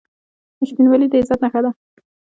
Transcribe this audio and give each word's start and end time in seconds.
•رښتینولي 0.59 1.07
د 1.11 1.13
عزت 1.21 1.39
نښه 1.43 1.59
ده. 1.63 1.71